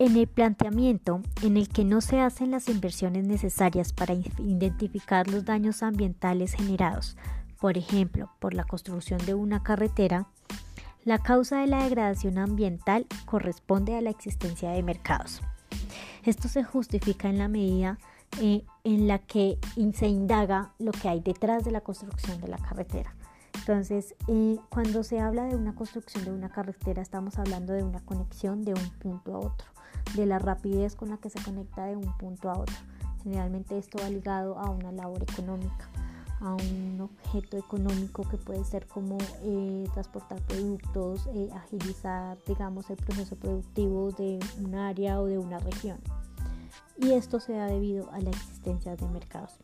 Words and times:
En 0.00 0.16
el 0.16 0.28
planteamiento 0.28 1.22
en 1.42 1.56
el 1.56 1.68
que 1.68 1.84
no 1.84 2.00
se 2.00 2.20
hacen 2.20 2.52
las 2.52 2.68
inversiones 2.68 3.26
necesarias 3.26 3.92
para 3.92 4.14
identificar 4.14 5.26
los 5.26 5.44
daños 5.44 5.82
ambientales 5.82 6.52
generados, 6.52 7.16
por 7.60 7.76
ejemplo, 7.76 8.30
por 8.38 8.54
la 8.54 8.62
construcción 8.62 9.18
de 9.26 9.34
una 9.34 9.64
carretera, 9.64 10.28
la 11.02 11.18
causa 11.18 11.62
de 11.62 11.66
la 11.66 11.82
degradación 11.82 12.38
ambiental 12.38 13.06
corresponde 13.24 13.96
a 13.96 14.00
la 14.00 14.10
existencia 14.10 14.70
de 14.70 14.84
mercados. 14.84 15.42
Esto 16.22 16.46
se 16.46 16.62
justifica 16.62 17.28
en 17.28 17.38
la 17.38 17.48
medida 17.48 17.98
eh, 18.40 18.62
en 18.84 19.08
la 19.08 19.18
que 19.18 19.58
se 19.94 20.06
indaga 20.06 20.74
lo 20.78 20.92
que 20.92 21.08
hay 21.08 21.18
detrás 21.18 21.64
de 21.64 21.72
la 21.72 21.80
construcción 21.80 22.40
de 22.40 22.46
la 22.46 22.58
carretera. 22.58 23.16
Entonces, 23.52 24.14
eh, 24.28 24.58
cuando 24.68 25.02
se 25.02 25.18
habla 25.18 25.46
de 25.46 25.56
una 25.56 25.74
construcción 25.74 26.24
de 26.24 26.30
una 26.30 26.50
carretera, 26.50 27.02
estamos 27.02 27.36
hablando 27.36 27.72
de 27.72 27.82
una 27.82 27.98
conexión 27.98 28.62
de 28.62 28.74
un 28.74 28.90
punto 29.00 29.34
a 29.34 29.38
otro 29.40 29.77
de 30.14 30.26
la 30.26 30.38
rapidez 30.38 30.94
con 30.94 31.10
la 31.10 31.18
que 31.18 31.30
se 31.30 31.42
conecta 31.42 31.86
de 31.86 31.96
un 31.96 32.16
punto 32.16 32.50
a 32.50 32.58
otro. 32.58 32.76
Generalmente 33.22 33.78
esto 33.78 33.98
va 34.02 34.08
ligado 34.10 34.58
a 34.58 34.70
una 34.70 34.92
labor 34.92 35.22
económica, 35.22 35.88
a 36.40 36.54
un 36.54 37.00
objeto 37.00 37.56
económico 37.56 38.28
que 38.28 38.36
puede 38.36 38.64
ser 38.64 38.86
como 38.86 39.18
eh, 39.42 39.84
transportar 39.92 40.40
productos, 40.42 41.28
eh, 41.34 41.50
agilizar, 41.54 42.38
digamos, 42.46 42.88
el 42.90 42.96
proceso 42.96 43.36
productivo 43.36 44.12
de 44.12 44.38
un 44.58 44.74
área 44.74 45.20
o 45.20 45.26
de 45.26 45.38
una 45.38 45.58
región. 45.58 45.98
Y 46.96 47.12
esto 47.12 47.38
se 47.38 47.52
da 47.52 47.66
debido 47.66 48.10
a 48.12 48.20
la 48.20 48.30
existencia 48.30 48.96
de 48.96 49.08
mercados. 49.08 49.56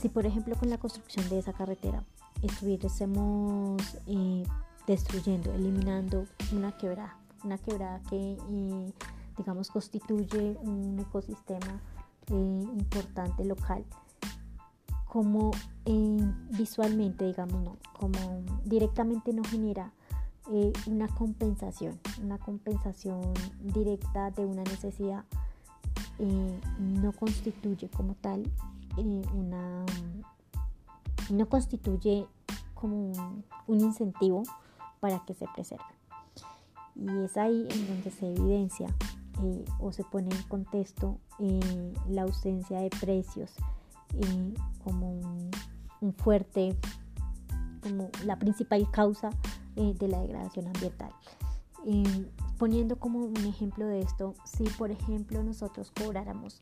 Si 0.00 0.08
por 0.08 0.26
ejemplo 0.26 0.56
con 0.56 0.68
la 0.68 0.78
construcción 0.78 1.28
de 1.28 1.38
esa 1.38 1.52
carretera 1.52 2.02
estuviésemos 2.42 3.80
eh, 4.06 4.42
destruyendo, 4.86 5.52
eliminando 5.54 6.26
una 6.52 6.76
quebrada, 6.76 7.16
una 7.44 7.58
quebrada 7.58 8.00
que, 8.08 8.36
eh, 8.50 8.92
digamos, 9.36 9.70
constituye 9.70 10.56
un 10.62 10.98
ecosistema 10.98 11.80
eh, 12.28 12.34
importante 12.34 13.44
local, 13.44 13.84
como 15.06 15.50
eh, 15.84 16.32
visualmente, 16.50 17.26
digamos, 17.26 17.62
no, 17.62 17.76
como 17.98 18.42
directamente 18.64 19.32
no 19.32 19.42
genera 19.44 19.92
una 20.86 21.06
compensación, 21.06 22.00
una 22.20 22.36
compensación 22.36 23.32
directa 23.60 24.32
de 24.32 24.44
una 24.44 24.64
necesidad, 24.64 25.24
no 26.78 27.12
constituye 27.12 27.88
como 27.88 28.16
tal 28.16 28.42
una, 28.96 29.86
no 31.30 31.48
constituye 31.48 32.26
como 32.74 33.12
un 33.68 33.80
incentivo 33.80 34.42
para 34.98 35.20
que 35.24 35.34
se 35.34 35.46
preserve. 35.54 36.01
Y 37.02 37.24
es 37.24 37.36
ahí 37.36 37.66
en 37.68 37.88
donde 37.88 38.10
se 38.10 38.30
evidencia 38.30 38.86
eh, 39.42 39.64
o 39.80 39.90
se 39.92 40.04
pone 40.04 40.28
en 40.34 40.42
contexto 40.44 41.18
eh, 41.40 41.94
la 42.08 42.22
ausencia 42.22 42.80
de 42.80 42.90
precios 42.90 43.50
eh, 44.14 44.54
como 44.84 45.18
un, 46.00 46.14
fuerte, 46.14 46.76
como 47.82 48.10
la 48.24 48.38
principal 48.38 48.88
causa 48.90 49.30
de 49.74 50.08
la 50.08 50.20
degradación 50.20 50.66
ambiental. 50.66 51.12
poniendo 52.58 52.96
como 52.96 53.20
un 53.20 53.44
ejemplo 53.46 53.86
de 53.86 54.00
esto, 54.00 54.34
si 54.44 54.64
por 54.64 54.90
ejemplo 54.90 55.42
nosotros 55.42 55.90
cobráramos 55.90 56.60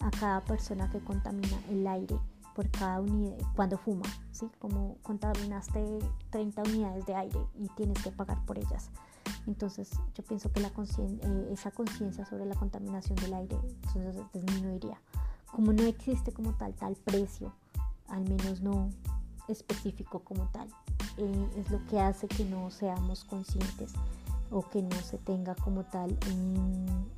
a 0.00 0.10
cada 0.10 0.40
persona 0.42 0.90
que 0.90 0.98
contamina 0.98 1.56
el 1.70 1.86
aire 1.86 2.16
por 2.54 2.68
cada 2.70 3.00
unidad 3.00 3.36
cuando 3.54 3.78
fuma, 3.78 4.04
¿sí? 4.32 4.50
Como 4.58 4.96
contaminaste 5.02 6.00
30 6.30 6.62
unidades 6.62 7.06
de 7.06 7.14
aire 7.14 7.38
y 7.54 7.68
tienes 7.76 8.02
que 8.02 8.10
pagar 8.10 8.44
por 8.46 8.58
ellas. 8.58 8.90
Entonces 9.48 9.90
yo 10.14 10.22
pienso 10.24 10.52
que 10.52 10.60
la 10.60 10.68
eh, 10.68 11.48
esa 11.50 11.70
conciencia 11.70 12.26
sobre 12.26 12.44
la 12.44 12.54
contaminación 12.54 13.16
del 13.16 13.32
aire 13.32 13.56
entonces 13.86 14.22
disminuiría. 14.34 15.00
Como 15.50 15.72
no 15.72 15.84
existe 15.84 16.32
como 16.32 16.52
tal 16.52 16.74
tal 16.74 16.94
precio, 16.96 17.54
al 18.08 18.24
menos 18.24 18.60
no 18.60 18.90
específico 19.48 20.20
como 20.20 20.50
tal, 20.50 20.68
eh, 21.16 21.48
es 21.56 21.70
lo 21.70 21.84
que 21.86 21.98
hace 21.98 22.28
que 22.28 22.44
no 22.44 22.70
seamos 22.70 23.24
conscientes 23.24 23.94
o 24.50 24.68
que 24.68 24.82
no 24.82 24.96
se 24.96 25.16
tenga 25.16 25.54
como 25.54 25.82
tal 25.84 26.14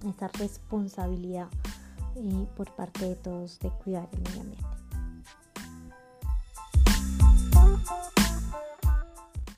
esa 0.09 0.29
responsabilidad 0.29 1.49
eh, 2.15 2.47
por 2.57 2.73
parte 2.77 3.07
de 3.07 3.17
todos 3.17 3.59
de 3.59 3.71
cuidar 3.71 4.09
el 4.13 4.21
medio 4.21 4.41
ambiente. 4.43 4.80